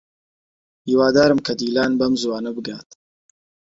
هیوادارم 0.87 1.39
کە 1.45 1.53
دیلان 1.61 1.91
بەم 1.99 2.13
زووانە 2.21 2.51
بگات. 2.57 2.89